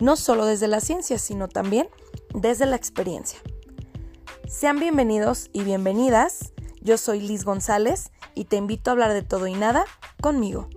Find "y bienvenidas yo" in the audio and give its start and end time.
5.52-6.98